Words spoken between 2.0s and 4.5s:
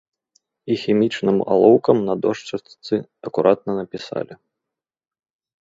на дошчачцы акуратна напісалі.